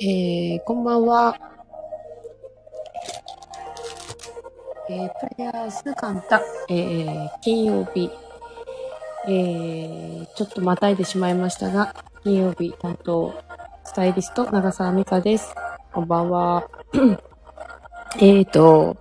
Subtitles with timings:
[0.00, 1.36] えー、こんばんは。
[4.90, 8.10] えー、プレイヤースカンタ、えー、金曜日、
[9.26, 13.34] えー、ちょっとまたいでしまいましたが、金曜日担当、
[13.84, 15.54] スタイリスト、長澤美香です。
[15.92, 16.70] こんばんは。
[18.16, 18.96] えーと、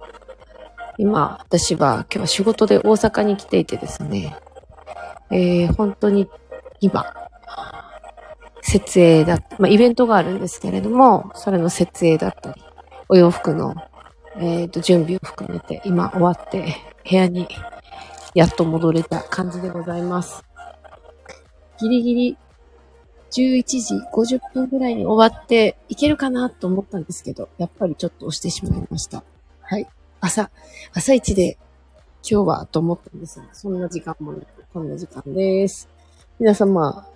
[0.98, 4.36] 今、私は今日は仕事で大阪に来ていてですね、
[5.30, 6.28] えー、本当に
[6.80, 7.06] 今、
[8.62, 12.62] 設営だ、まあ、イベントがあるんですけれども、それの設営だったり、
[13.10, 13.76] お洋服の、
[14.36, 16.76] えっ、ー、と、準備を含めて、今終わって、
[17.10, 17.48] 部屋に
[18.34, 20.44] やっと戻れた感じでございます。
[21.80, 22.38] ギリギリ
[23.32, 29.24] 11時50分ぐらいに終わっていけるかなと思ったんですけど、やっぱりちょっと押してしまいました。
[29.62, 29.88] はい。
[30.20, 30.50] 朝、
[30.94, 31.58] 朝一で
[32.30, 35.88] 今日はと思ったんですが、そんな時間もなく、こんな時間です。
[36.40, 37.08] 皆様、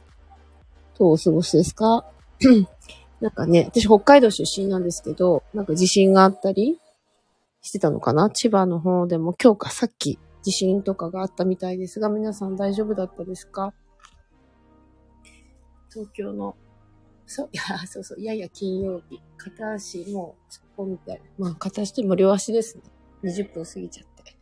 [0.97, 2.05] どうお過ごしですか？
[3.21, 6.79] なんかね、私北海道出身なんですけど、なんか地震があったり
[7.61, 8.29] してたのかな？
[8.31, 13.73] 千葉の方でも今日かさっき地震とかがあったみたいですが、皆さん大丈夫だったですか？
[15.93, 16.55] 東京の、
[17.27, 21.21] そう、いや、そうそう、やや金曜日、片足もう突っ込みたい。
[21.37, 22.83] まあ片足でも両足ですね。
[23.23, 24.37] 20分過ぎちゃって。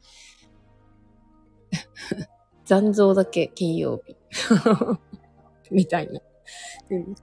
[2.63, 4.15] 残像だけ金曜日。
[5.71, 6.21] みたいな。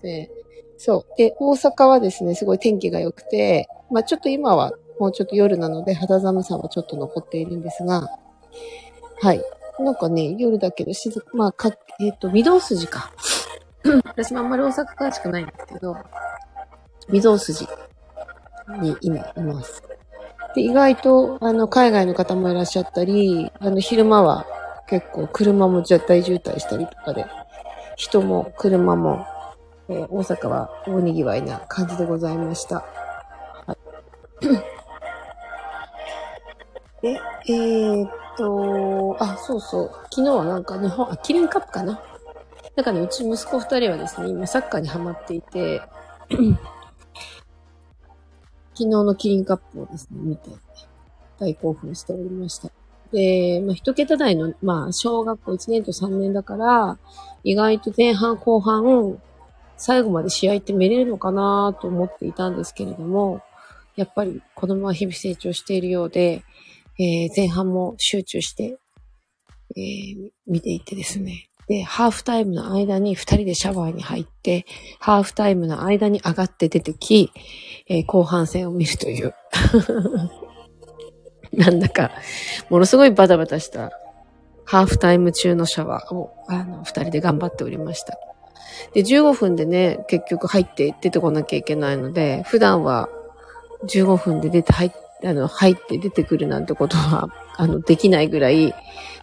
[0.03, 0.31] で
[0.79, 1.17] そう。
[1.17, 8.09] で、大阪はですね、すごい天気が良くて、まあちょっと今はもうちょっと夜なので肌寒さはちょっと残っているんですが、
[9.21, 9.43] はい。
[9.79, 13.13] なんかね、夜だけど静か、まあか、えっ、ー、と、御堂筋か。
[14.05, 15.97] 私もあんまり大阪詳しくないんですけど、
[17.11, 17.67] 御堂筋
[18.81, 19.83] に今います。
[20.55, 24.47] で、意外と、あの、海外の方もいらっしゃったり、あの、昼間は
[24.89, 27.27] 結構車も絶対渋滞したりとかで、
[27.97, 29.27] 人も車も、
[29.89, 32.85] えー、大阪は大賑わいな感じでございました。
[33.67, 33.77] は
[34.43, 34.47] い。
[37.03, 39.91] で、えー、っと、あ、そうそう。
[40.11, 42.01] 昨日はなんか日本、あ、キリンカップかな。
[42.77, 45.81] なんかね、うち息子二人はですね、今サッカーにハマっていて、
[48.75, 50.51] 昨日のキリンカップをですね、見て、
[51.39, 52.76] 大興奮しておりました。
[53.13, 56.99] で、まあ、一桁台の、まあ、小学校1年と3年だから、
[57.45, 59.21] 意外と前半後半、
[59.77, 63.43] 最後まで試合って見れるのかなと思っていたんですけれども、
[63.95, 66.43] やっぱり子供は日々成長しているようで、
[66.99, 68.79] えー、前半も集中して、
[69.77, 71.49] えー、見ていてですね。
[71.69, 74.67] で、ハーフタイムの間に二人でシャワーに入って、
[75.01, 77.33] ハーフタイムの間に上がって出てき、
[77.89, 79.35] えー、後半戦を見るという
[81.55, 82.11] なんだか、
[82.71, 83.91] ものすごいバタバタした
[84.65, 88.19] ハーフタイム中のシャワーを、あの、二人で頑張っておりました。
[88.95, 93.09] で、15分でね、結局入って出てこなきゃいけないので、普段は
[93.85, 98.75] 15分で出て入って、あの、入って出てくるなんてことは、あの、できないぐらい、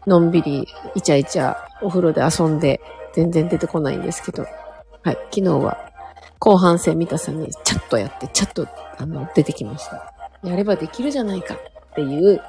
[0.08, 2.82] のんびり、イチャイチャ、お風呂で遊んで、
[3.14, 5.78] 全然出てこないんですけど、はい、昨日は、
[6.40, 8.68] 後半戦見たさに、チャッとやって、チャッと、
[8.98, 10.14] あの、出てきました。
[10.44, 11.58] やればできるじゃないか。
[11.94, 12.42] っていう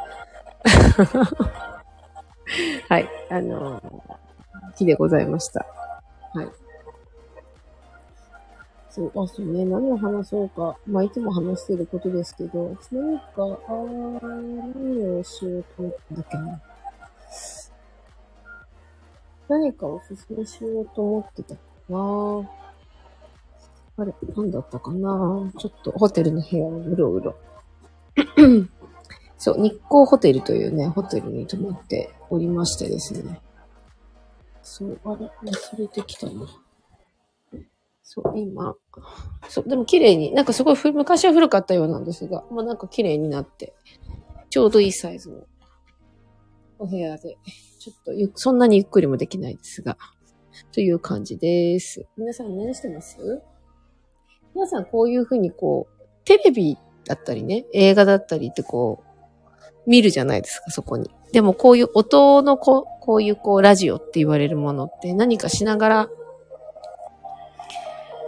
[2.88, 4.03] はい、あのー、
[4.78, 5.66] 日でございました。
[6.32, 6.49] はい。
[8.88, 10.78] そう、あ、そうね、何を話そうか。
[10.87, 16.62] まあ、いつも話してることですけど、何か、あ、何をしようと思ったんだっけな。
[19.49, 22.49] 何かおすすめしようと思ってたかな。
[23.97, 27.37] あれ、何だったかなちょっとホテルの部屋をうろうろ。
[29.44, 33.43] そう、日光ホテルというね、ホテルに泊まっておりましてですね。
[34.62, 36.47] そう、あれ、忘れてきたな。
[38.03, 38.75] そう、今。
[39.50, 43.75] そう、でも綺麗に、なんかすごい昔は古かったようなんですが、まあなんか綺麗になって、
[44.49, 45.43] ちょうどいいサイズの
[46.78, 47.37] お部屋で、
[47.78, 49.99] ちょっとゆ、そんなにゆっくりもできないですが、
[50.72, 52.07] という感じです。
[52.16, 53.19] 皆さん何してます？
[54.54, 59.14] 皆さんこういうふうにこう、テレビだったりね、映画だったりってこう、
[59.86, 61.10] 見るじゃないですか、そこに。
[61.33, 66.09] でもこういう音のここういうこうラジオって言われるものって何かしながら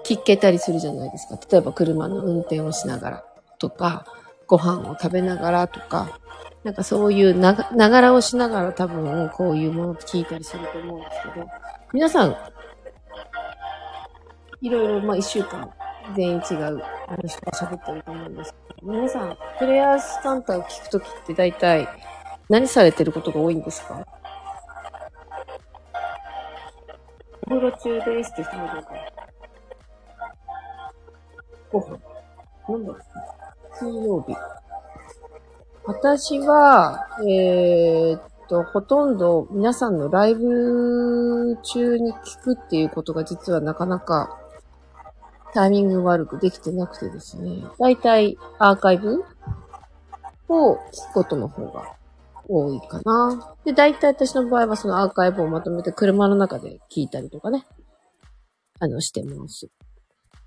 [0.05, 1.39] 聞けたりするじゃないですか。
[1.51, 3.25] 例えば車の運転をしながら
[3.59, 4.07] とか、
[4.47, 6.21] ご飯を食べながらとか、
[6.63, 11.47] なんかそういうなが、ながらをしながら多分こういうものって聞いたりすると思うんですけど、
[11.93, 12.37] 皆さん、
[14.61, 15.71] いろいろまあ一週間
[16.15, 21.89] 全員違うあの人が喋ってると思うんですけど、皆さん、プレイヤースカンターを聞くときって大体
[22.49, 24.05] 何されてることが多いんですか？
[27.47, 29.13] お風呂中ですって人もいるから。
[31.71, 31.99] ご飯。
[32.69, 33.03] なんだっけ？
[33.79, 34.35] 金曜日。
[35.85, 44.41] 私は、えー、っと、ほとんど皆さんのライブ中に聞くっていうことが実はなかなか
[45.55, 47.65] タイミング悪くできてなくてですね。
[47.79, 49.25] だいたいアーカイブ
[50.49, 51.97] を聞くことの方が
[52.49, 53.57] 多いかな。
[53.65, 57.67] で、だいたい私の場合はそのアーカイブをまとめて車の中で聞いたりとかね、
[58.79, 59.69] あの、してます。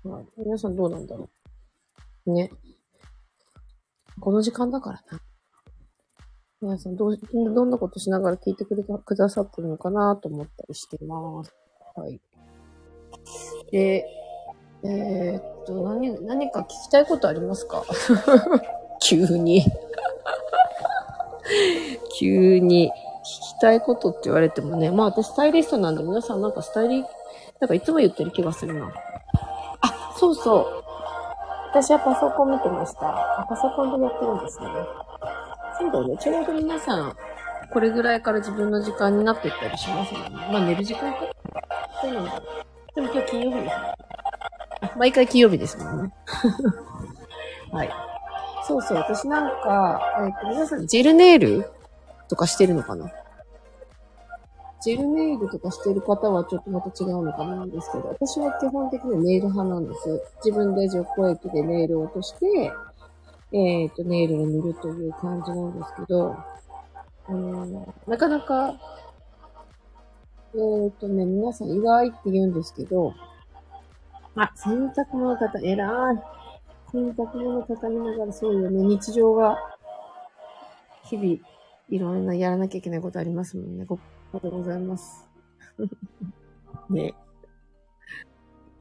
[0.04, 1.28] まあ、皆さんどうなんだろ
[2.26, 2.32] う。
[2.32, 2.50] ね。
[4.20, 5.20] この時間だからな。
[6.62, 11.54] 皆さんどう、どんなことしながら聞いてくれた、くださってるのかなと思ったりしてます。
[11.96, 12.20] はい。
[13.72, 14.04] で、
[14.82, 17.82] えー、っと、何、何か聞きたいことありますか？
[19.02, 19.64] 急に
[22.18, 27.04] 急に聞きたいことって言われてもね、まあ私スタイリストなんで皆さんなんかスタイリ、
[27.60, 28.92] なんかいつも言ってる気がするな。
[29.82, 30.66] あ、そうそう。
[31.70, 33.08] 私はパソコン見てました。
[33.40, 34.66] あパソコンでやってるんですね。
[35.78, 36.16] そうだよね。
[36.18, 37.16] ちょうど皆さん、
[37.72, 40.48] これぐらいから自分の時間になっていったりしますもんね。
[40.52, 41.18] まあ寝る時間か。
[42.02, 42.32] そうなんだ。
[42.94, 43.94] でも今日金曜日ですね。
[45.00, 46.12] 毎回金曜日ですもんね。
[47.72, 47.90] はい。
[48.66, 51.70] そうそう、私なんか、えっ、ー、と、皆さん、ジェルネイル
[52.28, 53.10] とかしてるのかな？
[54.82, 60.22] ジェルネイルとかしてる方はちょっとまた違うのかなんですけど、私は基本的にはネイル派なんです。
[60.44, 62.70] 自分で除光液でネイルを落として、
[63.52, 66.36] えっ、ー、と、ネイルを塗るという感じなんですけど、
[67.26, 68.74] あのなかなか、
[70.52, 73.14] えっ、ー、とね、皆さん意外って言うんですけど、
[74.36, 76.22] あ、洗濯物方、偉い。
[76.92, 78.82] 洗濯物畳みながらそうよね。
[78.82, 79.56] 日常が、
[81.04, 81.38] 日々、
[81.88, 83.84] いろんなやらなきゃいけないことありますもんね。
[83.84, 83.98] ご、あ
[84.34, 85.28] りがとうございます。
[86.90, 87.14] ね。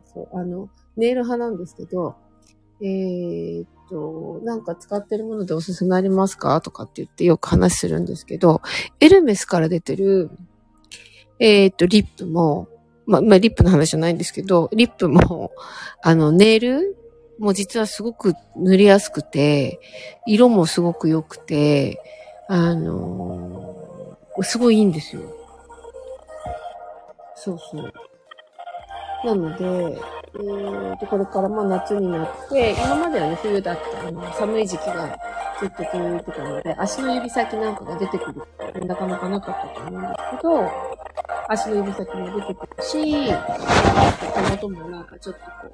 [0.05, 2.15] そう、あの、ネイル派なんですけど、
[2.81, 6.61] えー、っと、なんか使ってるものでおすすめありますか？
[6.61, 8.61] とかって言ってよく話するんですけど、
[8.99, 10.29] エルメスから出てる、
[11.39, 12.67] えー、っと、リップも、
[13.09, 15.51] まあ、まあ、リップの話じゃないんですけど、リップも、
[16.03, 16.95] あの、ネイル
[17.39, 19.79] も実はすごく塗りやすくて、
[20.27, 21.99] 色もすごく良くて、
[22.47, 25.23] あのー、すごいいいんですよ。
[27.33, 27.91] そうそう。
[29.25, 29.99] なので、
[30.35, 35.17] えーと、これからまあ夏になって、今まではね、冬だったあの寒い時期が
[35.59, 40.88] ずっと続いてたので、足の指先なんかが出てくるってなかなかなかったと思うんですけど、
[41.51, 43.31] 足の指先も出てくるし、手
[44.51, 45.73] 元もなんかちょっとこう、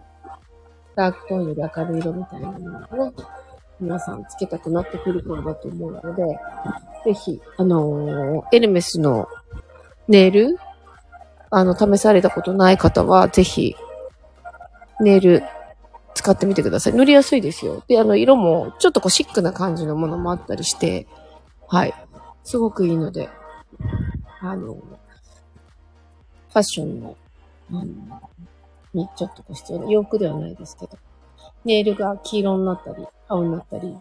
[0.96, 3.14] ダークトーンより明るい色みたいなものをね、
[3.82, 6.24] 皆さんつけたくなってくる頃だと思うので、
[7.04, 9.28] ぜひ、あのー、エルメスの
[10.08, 10.58] ネイル、
[11.50, 13.76] あの、試されたことない方は、ぜひ、
[15.02, 15.44] ネイル
[16.14, 16.94] 使ってみてください。
[16.94, 17.84] 塗りやすいですよ。
[17.90, 21.06] で、あの、色も、ちょっとこう、シックな感じのものもあったりして、
[21.68, 21.94] はい。
[22.46, 23.30] すごくいいので、
[24.40, 24.78] あの、
[26.56, 27.18] ファッションの、
[27.70, 27.84] あの、
[28.94, 30.98] にちょっと必要な、洋服ではないですけど、
[31.66, 33.94] ネイルが黄色になったり、青になったり、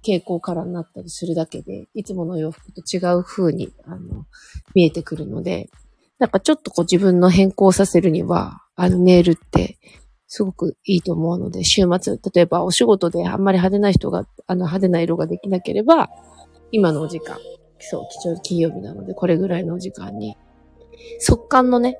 [0.00, 4.26] 蛍光カラーになったりするだけで、いつもの洋服と違う風に、あの、
[4.74, 5.70] 見えてくるので、
[6.18, 9.78] なんかちょっとこう自分の変更させるには、あのネイルって
[10.26, 16.10] すごくいいと思うので、週末、例えばお仕事であんまり派手な人が、あの派手な色ができなければ、
[16.72, 17.38] 今のお時間、
[17.78, 20.36] そう、貴重金曜日なので、これぐらいのお時間に、
[21.18, 21.98] 速乾のね、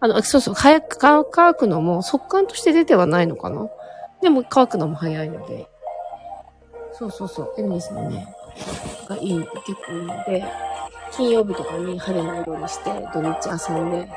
[0.00, 3.68] あの、そうそう、早く乾くのも速乾として出てはないのかな？
[4.22, 5.68] でも乾くのも早いので。
[6.92, 8.26] そうそうそう、エルメスのね、
[9.08, 9.48] がいい、結
[9.86, 10.44] 構いいので、
[11.12, 14.10] 金曜日とかに派手な色にして、土日遊んで、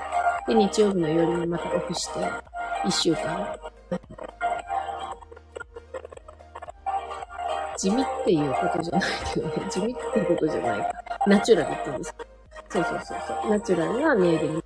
[0.47, 2.19] で、日曜日の夜にまたオフして、
[2.85, 3.57] 一週間。
[7.77, 9.01] 地味っていうことじゃない
[9.33, 10.91] けどね、地味っていうことじゃないか。
[11.27, 12.22] ナチュラルって言うんですか？
[12.73, 13.51] そうそうそうそう。
[13.51, 14.63] ナチュラルなネイルに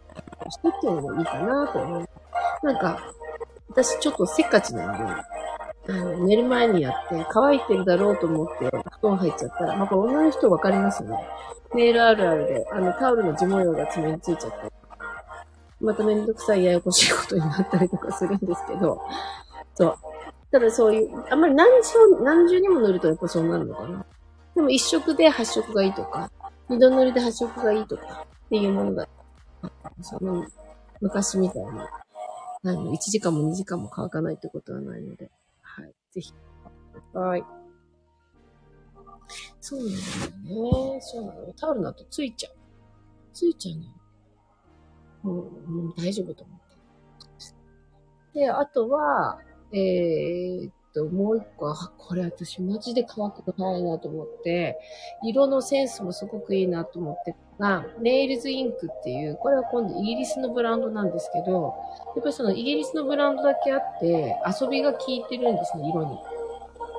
[0.50, 2.10] してっていうのもいいかなと思う。
[2.64, 3.14] なんか、
[3.70, 5.14] 私ちょっとせっかちなんで、
[5.90, 8.66] あの、寝る前にやって乾いてるだろうと思って
[9.02, 11.28] 布団入っちゃったら、まあ、女の人わかりますよね。
[11.76, 14.72] ネイルあるあるで、あの、タオルの地模様が爪についちゃって、
[15.82, 19.02] まためんどくさいややこしいことになったりとかするんですけど、
[19.76, 19.98] そう。
[20.50, 24.06] ただそういう、あんまり何重、何重にも塗るとやっぱそうなるのかな。
[24.56, 26.32] でも一色で発色がいいとか、
[26.70, 29.08] 二度塗りで発色がいいとかっていうものだ
[30.02, 30.46] その、
[31.02, 31.70] 昔みたいに、
[32.64, 35.32] あの、1時間も2時間も乾かないってことはないので、
[35.62, 35.94] はい。
[36.12, 36.34] ぜひ、
[37.14, 37.44] はい。
[39.60, 39.96] そうなんだ
[40.50, 41.02] よね。
[41.02, 41.54] そうなの。
[41.54, 42.54] タオルだとついちゃう。
[43.34, 43.74] ついちゃ
[45.24, 46.60] うの、もう、もう大丈夫と思っ
[48.34, 48.40] て。
[48.40, 49.40] で、あとは、
[49.72, 54.80] えー、と、もう一個は、これ私マジで乾くの早いなと思って、
[55.24, 61.74] 色のセンスもすごくいいなと思ってが、ネイルズインクっていう、これは今度イギリスのブランドなんですけど、
[62.16, 66.18] やっぱりそのイギリスのブランドだけあって、遊びが効いてるんですね、色に。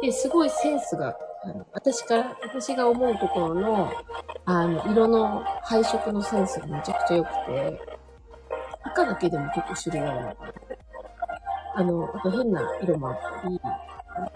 [0.03, 3.93] で、すごいセンスが、あの私から、私が思うところの、
[4.45, 7.81] あの、色の配色のセンスがめちゃくちゃ良くて、
[8.83, 10.53] 赤だけでも結構種類あるのかな。
[11.75, 13.58] あの、あと変な色もあったり、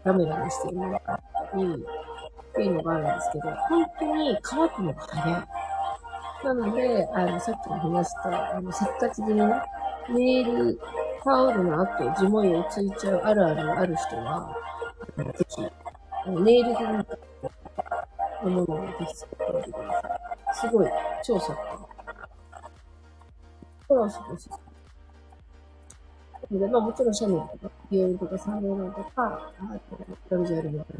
[0.05, 1.17] ラメラメしてるものがあっ
[1.53, 5.47] たり、っていうのがあるんですけど、本当に乾くのが早い。
[6.45, 9.63] なので、あの、さっきも話した、あの、せっかち気味の
[10.11, 10.81] ネイル、
[11.25, 14.57] タオルの後、地模様ついちゃうあるあるのある人は、
[15.17, 15.63] ぜひ、
[16.43, 17.17] ネイルでなんか、
[18.43, 20.55] のものをぜひ作ってみてください。
[20.55, 20.91] すごい、
[21.23, 21.79] 超速乾。
[23.89, 24.39] これはすごい
[26.59, 29.53] で、まあもちろんシャネルとか、ビオルとかサンローランとか、あ
[29.91, 30.91] と、ラルジャールのか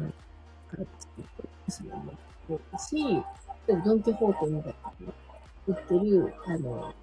[0.77, 2.13] ら作っていくのも
[2.49, 3.23] 多いし、
[3.67, 5.13] でもドンキホーテみたいな
[5.67, 6.93] 売ってる、あの、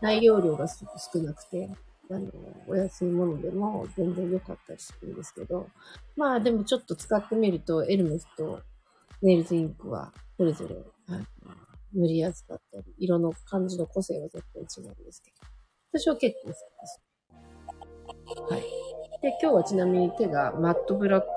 [0.00, 1.70] 内容量がすごく少なくて、
[2.10, 2.28] あの、
[2.66, 5.68] お安いものでも全然良かったりするんですけど、
[6.16, 8.60] まあでもちょっと使ってみると、エルメスと
[9.22, 10.76] ネイルズインクはそれぞれ、
[11.08, 11.24] あの
[11.92, 15.36] 塗りやすかったり、色の感じの個性は絶対違うんですけど、
[15.92, 17.00] 私は結構好きです。
[18.48, 18.60] はい。
[19.22, 21.34] で、今日はちなみに手がマットブラックって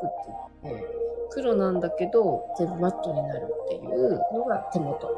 [0.63, 0.87] 言って、
[1.31, 5.09] 黒なんだけど全部マットになるっていうのが手元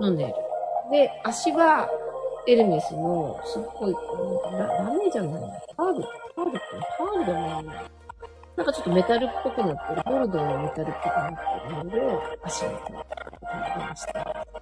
[0.00, 0.34] のネイル。
[0.90, 1.88] で、足は、
[2.48, 5.60] エルメスの、すっごい、ラメじゃないな。
[5.76, 6.02] パール、
[6.34, 6.60] パールって
[6.98, 7.72] パールじゃないな。
[8.56, 12.92] なんかちょっとメタルっぽくなってる、ボルドーのメタルっぽくなってるのを足について
[13.78, 14.59] ました。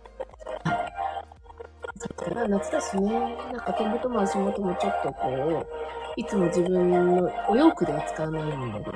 [1.99, 2.35] はい。
[2.35, 8.91] から夏だしね、なんか手元も足元もちょっとこう、いつも自分のお洋服では使わないもので、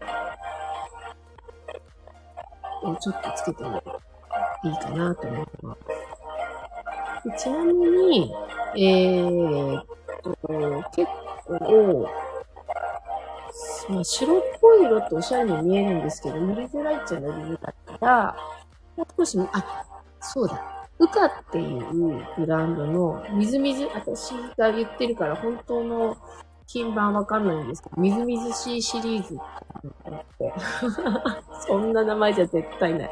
[3.00, 3.82] ちょっとつけても
[4.64, 5.76] いいかなと思いま
[7.36, 7.44] す。
[7.44, 8.34] ちなみに、
[8.76, 9.84] えー、っ
[10.22, 10.30] と、
[10.90, 11.08] 結
[11.46, 12.08] 構、
[13.88, 18.36] まあ、白っぽい色っておしゃれに見えるんですけど、塗りづらいっちゃ塗りづらいから、
[19.16, 19.84] 少し、あ、
[20.20, 20.71] そうだ。
[21.02, 26.16] ウカっていうブランドのみずみず、私が言ってるから本当の
[26.68, 29.38] 金版わかんないんですけど、みずみずしいシリーズっ
[30.38, 30.54] て
[31.66, 33.10] そんな名前じゃ絶対ない。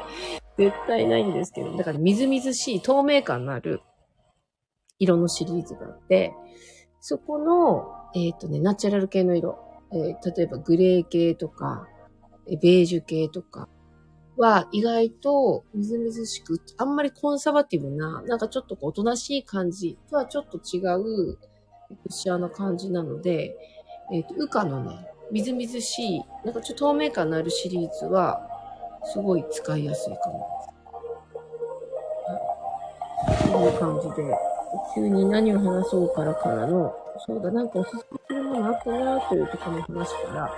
[0.57, 3.81] 絶対ないんですけど、だからみずみずしい透明感のある
[4.97, 6.33] 色のシリーズがあって、
[7.01, 9.59] そこの、えっ、ー、とね、ナチュラル系の色、
[9.91, 11.87] えー、例えばグレー系とか、
[12.47, 13.67] ベージュ系とか
[14.41, 21.37] は意外とみずみずしく、あんまりコンサバティブな、なんかちょっとおとなしい感じとはちょっと違う、
[22.09, 23.55] シアな感じなので、
[24.11, 28.41] えっ、ー、と、ウカのね、みずみずしい、なんかちょっと透明感のあるシリーズは、
[29.03, 30.47] すごい使いやすいかも。
[33.53, 34.35] こういう感じで、
[34.95, 36.95] 急に何を話そうからからの、
[37.27, 40.51] そうだ、なんかおすすめするものあったなというところの話から、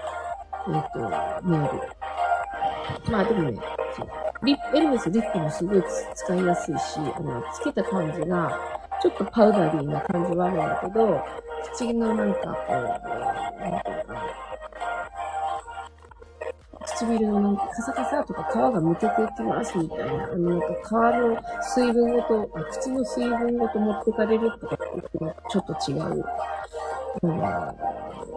[0.67, 2.02] えっ、ー、と、メール。
[3.11, 3.59] まあでもね、
[4.43, 5.83] リ、エルメスリップもすごい
[6.15, 8.59] 使いやすいし、あの、つけた感じが、
[9.01, 11.21] ちょっとパウダリーな感じはあるんだけど、
[11.73, 14.23] 口のなんかこう、なんていうかな、
[16.85, 24.85] 唇のなんかカサカサとか皮がむけていきますみたいな、あのなんか皮の水分ごと、口の水分ごと持ってかれるとかって
[25.19, 26.25] 言ってちょっと違う。
[27.21, 27.39] うん、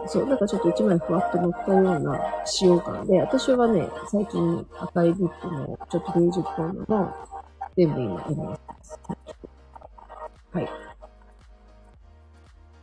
[0.07, 7.27] そう、なんかちょっと一枚ふわっと乗ったような使用感で、私はね、最近赤いリップのちょっとベージュっぽいのが
[7.75, 8.99] 全部今やります。
[10.51, 10.69] はい。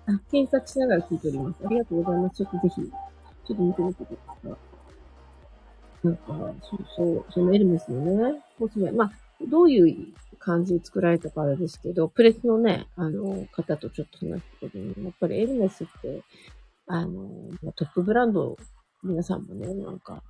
[0.06, 1.56] あ、検索しながら聞いております。
[1.64, 2.36] ありがとうございます。
[2.36, 6.06] ちょっとぜひ、ちょっと見てみてください。
[6.06, 6.22] なんか、
[6.62, 9.12] そうそう、そのエルメスのね、コスメ、まあ、
[9.50, 16.22] どういう感じで作られたかあれですけど、プレスのね、あの、方とちょっと話した時に、やっぱりエルメスって、
[16.86, 18.56] あの、トップブランド、
[19.02, 20.22] 皆さんもね、なんか、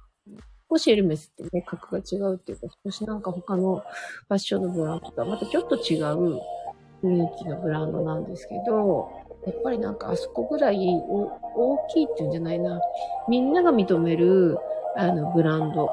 [0.70, 3.76] 少しエルメスってね、格が違うっていうか、少しなんか他の
[4.28, 6.40] ファッションのブランドとはまたちょっと違う
[7.02, 9.10] 雰囲気のブランドなんですけど、
[9.46, 12.80] やっぱりなんかあそこぐらい大きいっていうんじゃないな。
[13.28, 14.58] みんなが認める
[14.96, 15.90] あの、ブランド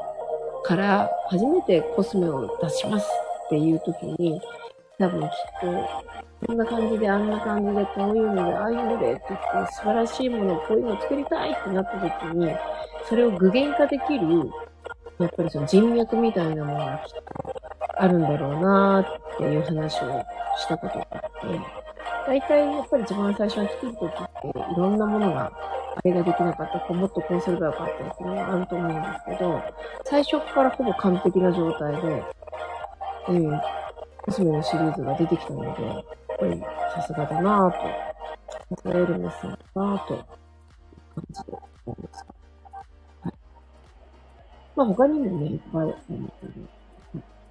[0.63, 3.08] から初めてコスメを出します
[3.46, 4.41] っていう時に、
[5.01, 5.29] 多分きっ
[5.62, 12.55] と、こんな感じで、あんな感じで、こういうので、ああいうのでって言って、素晴らしいもの、こういうのを作りたいってなった時に、
[13.10, 14.51] それを具現化できる、
[15.17, 17.62] やっぱりその人脈みたいなものがきっと
[17.98, 20.24] あるんだろうなっていう話を
[20.60, 21.60] したことがあって、
[22.27, 25.51] 大体やっぱり一番最初に作るときって、いろんなものが、
[25.96, 29.62] あれができなかった、こうもっとこうすればよかったっていうのがあると思うんですけど、
[30.05, 32.24] 最初からほぼ完璧な状態で、
[33.29, 33.80] えー、
[34.21, 36.03] コスメのシリーズが出てきたので、やっ
[36.39, 36.61] ぱり
[36.95, 40.15] さすがだなぁと、さすがエルメスさんだなぁと、
[41.15, 42.25] 感じで思います。
[43.21, 43.33] はい。
[44.75, 46.31] まあ他にもね、いっぱい、うん、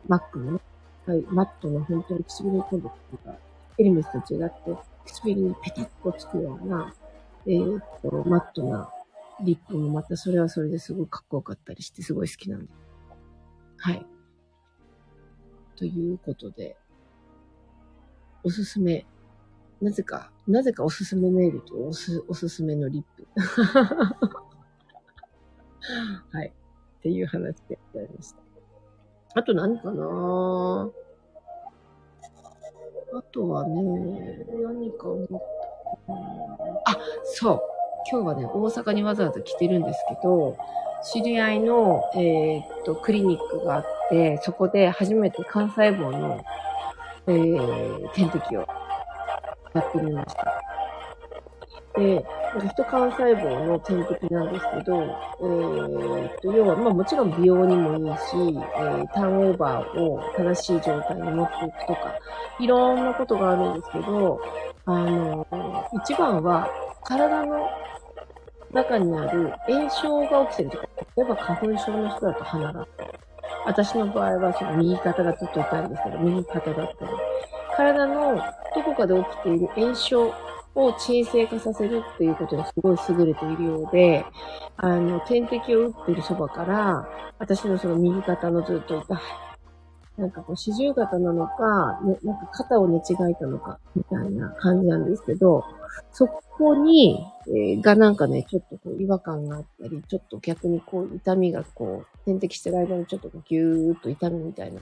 [0.09, 0.61] マックのね、
[1.07, 3.35] はい、マットの本当に唇に今度が、
[3.79, 6.95] エルメスと違って、唇にペタッとつくような、
[7.47, 8.91] えー、っと、マットな
[9.43, 12.69] リップもまたそれはそれですごいかっこよかったりしてすごい好きなんで。
[13.79, 14.07] はい。
[15.81, 16.77] ということで、
[18.45, 19.07] おすすめ。
[19.81, 23.27] なぜか、なぜかおすすめメールとおす、おすすめのリップ。
[26.33, 26.53] はい。
[26.99, 28.43] っていう話でございました。
[29.37, 30.91] あと何かな？
[33.15, 35.29] あとはね、何か思っ
[36.85, 36.93] た。
[36.93, 37.63] あ、そう。
[38.13, 40.59] 今日はね、大阪にわざわざ来てるんですけど、
[41.03, 46.45] 知り合いの、えー、っと、クリニックがあって、そこで初めて幹細胞の、
[47.27, 48.67] えー、点滴を
[49.73, 50.61] やってみました。
[51.97, 52.25] で、
[52.59, 62.15] 人幹細胞の点滴なんですけど、えー、っと、要は、まあもちろん美容にもいいし、えー、ターンオーバーを正しい状態に持っていくとか、
[62.59, 64.41] いろんなことがあるんですけど、
[64.87, 65.47] あの、
[66.05, 66.69] 一番は
[67.05, 67.69] 体の
[68.73, 70.87] 中にある炎症が起きてるとか、
[71.17, 73.11] 例えば花粉症の人だと鼻だったり、
[73.71, 77.13] 私の場合はその右肩がずっと痛いんですけど、右肩だったり、
[77.77, 78.37] 体の
[78.75, 80.35] どこかで起きている炎症
[80.75, 84.25] を鎮静化させるっていうことにすごい優れているようで、
[84.77, 87.09] あの、点滴を打ってるそばから、
[87.39, 89.19] 私のその右肩のずっと痛い、
[90.19, 95.65] なんかこう四十肩なのか、ね、なんか肩を寝違えたのか、みたいな感じなんですけど、
[96.13, 104.81] そこに、えー、がなんかね、ちょっとこう違和感があったり、ちょっと逆にこう痛みがこう、点滴してる間にちょっとギューっと痛みみたいな、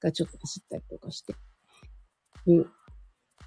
[0.00, 1.34] がちょっと走ったりとかして、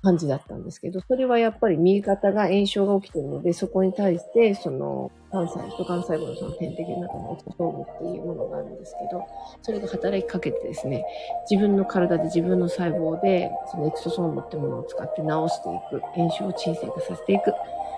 [0.05, 9.25] 感じだったんですけど、それはやっぱり右肩が炎症が起きてるので、そこに対して、その、幹細、人幹細胞のその点滴の中のオトソームっていうものがあるんですけど、
[9.63, 11.03] それが働きかけてですね、
[11.49, 17.51] 自分の体で自分の細胞で、そのエクソソームってものを使って治していく、炎症を鎮静化させていく、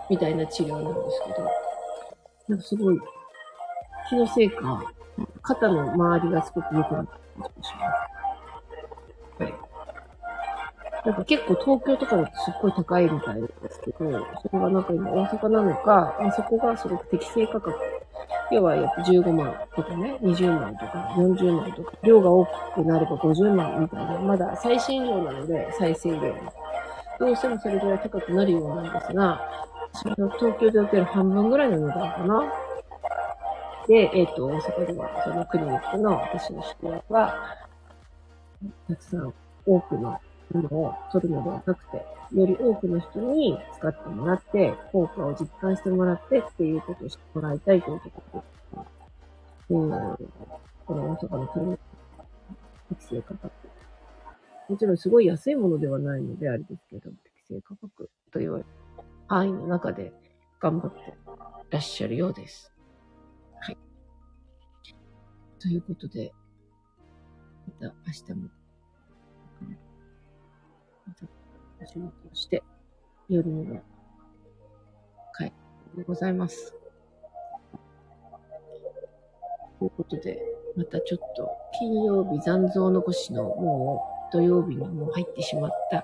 [0.09, 1.49] みたいな治療なんですけど、
[2.47, 2.99] なんかすごい、
[4.09, 4.81] 気のせいか、
[5.41, 8.16] 肩の周りがすごく良くなった気がします。
[11.05, 17.73] なんか結構東京とかだとすっごい高いみたいなんですけど、それがなんか今大阪なのか、あ、そこがすごく適正価格。
[18.51, 26.33] 要はやっぱ15万とかね、20万とか40万とか、量が大きくなれば50万みたいな、まだ最新量なので再生量
[27.19, 29.41] どうしてもそれぐらい高くなるようなんですが、
[29.93, 32.53] それの東京で受ける半分ぐらいの値段かな。
[33.87, 37.35] で、えっ、ー、と、大阪ではそのクリニックの私の宿泊は、
[38.87, 39.33] たくさん
[39.65, 40.19] 多くの
[40.51, 48.43] ものを取るのではなくて、より多くの人に使ってもらって、効果を実感してもらってっていうことをしてもらいたいということで、
[49.69, 50.17] えー、
[50.85, 51.81] この大阪のクリニック、
[52.95, 53.51] 適正価格。
[54.69, 58.69] もちろんすごい安いものではないのであれですけど、適正価格と言われる
[59.27, 60.11] 範囲の中で
[60.59, 61.13] 頑張って
[61.69, 62.73] らっしゃるようです。
[63.59, 63.77] はい。
[65.59, 66.33] ということで、
[67.79, 68.49] また明日も
[71.81, 72.63] お仕事をして、
[73.29, 73.81] 夜には
[75.37, 75.53] 帰って
[75.97, 76.73] でございます。
[79.79, 80.39] ということで、
[80.75, 86.03] またちょっと、金曜日残像残しのもう土曜日にもう入ってしまった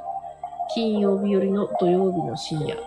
[0.74, 2.78] 金曜日よりの土曜日の深夜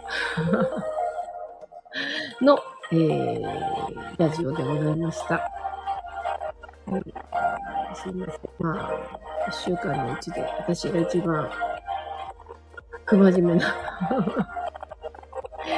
[2.41, 2.59] の、
[2.93, 5.35] えー、ラジオでございました。
[6.87, 7.03] はい、
[7.95, 8.41] すいません。
[8.59, 11.51] まあ、一週間のうちで私が一番
[13.07, 13.75] 不真面目な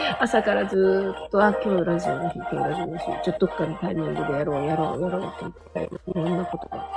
[0.20, 5.52] 朝からずっと、あ、今日ラジオの日、今日ラジオの日、ちょっとかのタイミングでやろう、やろう、やろうと言っ
[5.88, 6.88] て、いろんなことが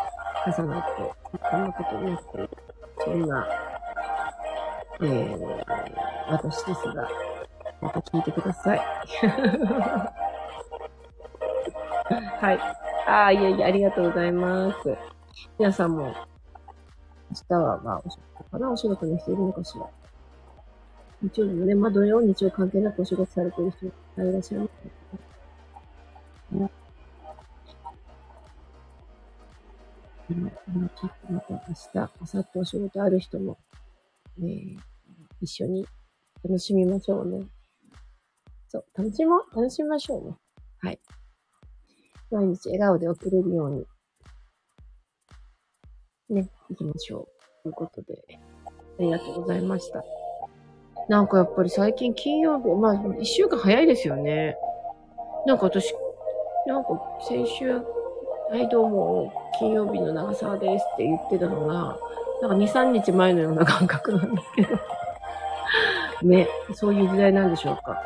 [0.47, 1.13] 重なって、
[1.49, 2.49] こんなことになって。
[3.03, 3.47] そんな、
[5.01, 5.65] えー、
[6.29, 7.07] 私ですが、
[7.81, 8.81] また聞いてください。
[12.39, 12.59] はい。
[13.07, 14.97] ああ、いやいや、ありがとうございます。
[15.59, 16.13] 皆さんも、
[17.31, 20.00] 明日は、まあ、お仕事かなお仕事の人いるのかしら
[21.21, 24.69] 日曜日もね、まあ土曜、日曜関係なくお仕事されてる人いらっしゃいます
[26.51, 26.71] ね。
[30.29, 33.57] うん、ちょっとまた明日、明後日お仕事ある人も、
[34.39, 34.77] えー、
[35.41, 35.85] 一緒に
[36.43, 37.45] 楽しみましょうね。
[38.67, 40.37] そう、楽しもう、楽しみましょうね。
[40.79, 40.99] はい。
[42.31, 43.85] 毎日笑顔で送れるように、
[46.29, 47.27] ね、行きましょ
[47.59, 47.63] う。
[47.63, 48.39] ということで、
[48.99, 50.01] ありがとうございました。
[51.11, 54.55] なんかやっぱり最近金曜日、まあ一週間早いですよね。
[55.45, 55.93] なんか私、
[56.65, 56.91] なんか
[57.27, 57.83] 先週、は
[58.55, 61.99] い、どうも、金曜日の長沢ですって言ってたのが、
[62.41, 64.69] なんか2、3日前のような感覚なんですけど。
[66.29, 68.01] ね、そういう時代なんでしょうか。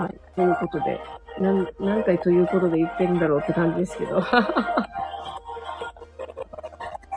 [0.00, 0.14] はい。
[0.36, 1.00] ということで、
[1.40, 4.22] 何、何回ということで言ってるんだろうって感じですけど。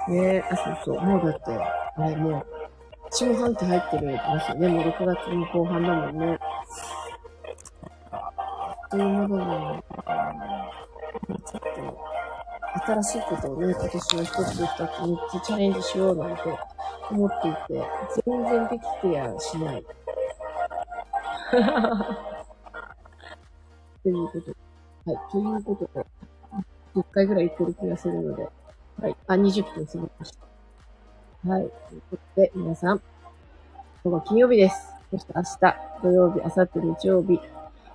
[0.09, 1.01] ねあ、そうそう。
[1.01, 1.41] もうだって、
[1.97, 2.45] あれもう、
[3.13, 4.67] 中半って入ってるますよね。
[4.69, 6.39] もう6月の後半だもんね。
[8.89, 9.37] というもの
[9.77, 9.83] で、
[11.45, 11.99] ちょっと、
[12.85, 16.43] 新しいことをね、今年の一つ二つ三つチャレンジしようなんて
[17.09, 17.83] 思っていて、
[18.25, 19.85] 全然できてやしない。
[24.03, 24.55] ということ。
[25.05, 25.19] はい。
[25.31, 26.05] ということで、
[26.95, 28.49] 10回ぐらい言ってる気がするので、
[29.01, 29.15] はい。
[29.27, 30.50] あ、20分過ぎました。
[31.47, 31.61] はい。
[31.61, 33.01] ということで、皆さん、
[34.03, 34.93] 今日は金曜日です。
[35.09, 37.39] そして明日、土曜日、明後日、日曜日、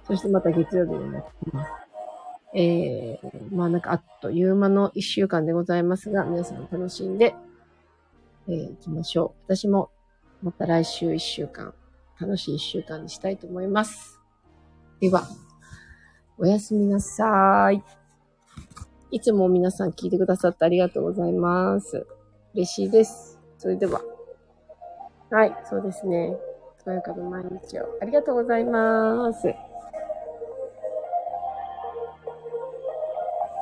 [0.05, 1.71] そしてまた月曜日になっています。
[2.55, 7.37] えー、まあなんかあっという間の一週間でございますが、皆さん楽しんで、
[8.49, 9.55] えー、行きましょう。
[9.55, 9.91] 私も
[10.43, 11.73] また来週一週間、
[12.21, 14.21] 楽しい一週間にしたいと思います。
[15.01, 15.23] では、
[16.37, 17.81] おやすみなさい。
[19.13, 22.09] いつも皆さん聞いてくださってありがとうございます。
[22.55, 23.36] 嬉しいです。
[23.67, 24.01] それでは。
[25.29, 26.37] はい、そうですね。
[26.85, 29.53] とやかな毎日をありがとうございます。